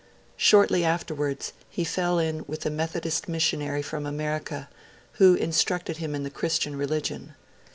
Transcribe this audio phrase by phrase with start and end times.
[0.35, 4.67] Shortly afterwards, he fell in with a Methodist missionary from America,
[5.21, 7.35] who instructed him in the Christian religion.